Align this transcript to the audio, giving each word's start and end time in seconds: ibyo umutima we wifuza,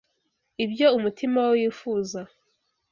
ibyo 0.65 0.87
umutima 0.97 1.37
we 1.47 1.53
wifuza, 1.55 2.19